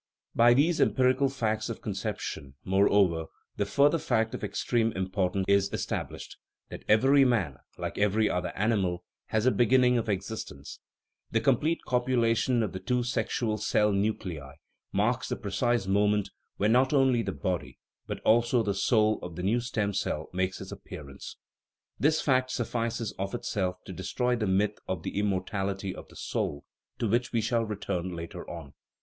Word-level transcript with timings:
By 0.33 0.55
these 0.55 0.81
empirical 0.81 1.29
facts 1.29 1.69
of 1.69 1.79
conception, 1.83 2.55
moreover, 2.65 3.25
the 3.57 3.67
further 3.67 3.99
fact 3.99 4.33
of 4.33 4.43
extreme 4.43 4.91
importance 4.93 5.45
is 5.47 5.71
established, 5.71 6.37
that 6.71 6.83
every 6.89 7.23
man, 7.23 7.57
like 7.77 7.99
every 7.99 8.27
other 8.27 8.51
animal, 8.57 9.03
has 9.27 9.45
a 9.45 9.51
begin 9.51 9.81
ning 9.81 9.97
of 9.99 10.09
existence; 10.09 10.79
the 11.29 11.39
complete 11.39 11.81
copulation 11.85 12.63
of 12.63 12.71
the 12.73 12.79
two 12.79 13.03
sexual 13.03 13.59
cell 13.59 13.91
nuclei 13.91 14.55
marks 14.91 15.29
the 15.29 15.35
precise 15.35 15.85
moment 15.85 16.31
when 16.57 16.71
not 16.71 16.93
only 16.93 17.21
the 17.21 17.31
body, 17.31 17.77
but 18.07 18.21
also 18.21 18.63
the" 18.63 18.73
soul," 18.89 19.19
of 19.21 19.35
the 19.35 19.43
new 19.43 19.59
stem 19.59 19.93
cell 19.93 20.31
makes 20.33 20.59
its 20.59 20.71
appearance. 20.71 21.37
This 21.99 22.21
fact 22.21 22.49
suffices 22.49 23.13
of 23.19 23.35
itself 23.35 23.75
to 23.85 23.93
destroy 23.93 24.35
the 24.35 24.47
myth 24.47 24.79
of 24.87 25.03
the 25.03 25.15
immortality 25.19 25.93
of 25.95 26.07
the 26.07 26.15
soul, 26.15 26.65
to 26.97 27.07
which 27.07 27.31
we 27.31 27.39
shall 27.41 27.63
return 27.65 28.15
later 28.15 28.49
on. 28.49 28.73